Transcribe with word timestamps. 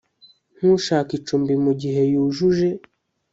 nk 0.55 0.63
ushaka 0.75 1.11
icumbi 1.19 1.53
mu 1.63 1.71
gihe 1.81 2.01
yujuje 2.11 2.69